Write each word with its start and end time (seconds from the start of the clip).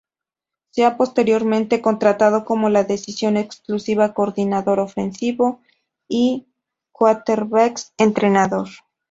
Sea 0.71 0.97
posteriormente 0.97 1.79
contratado 1.79 2.43
como 2.43 2.69
la 2.69 2.83
dedicación 2.83 3.37
exclusiva 3.37 4.15
coordinador 4.15 4.79
ofensivo 4.79 5.61
y 6.07 6.47
quarterbacks 6.91 7.93
entrenador. 7.99 8.67